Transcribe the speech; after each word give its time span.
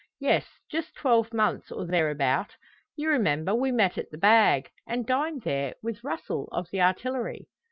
Yes; 0.19 0.47
just 0.67 0.95
twelve 0.95 1.31
months, 1.31 1.71
or 1.71 1.85
thereabout. 1.85 2.55
You 2.95 3.07
remember, 3.09 3.53
we 3.53 3.71
met 3.71 3.99
at 3.99 4.09
the 4.09 4.17
`Bag,' 4.17 4.65
and 4.87 5.05
dined 5.05 5.43
there, 5.43 5.75
with 5.83 6.03
Russel, 6.03 6.49
of 6.51 6.67
the 6.71 6.81
Artillery." 6.81 7.47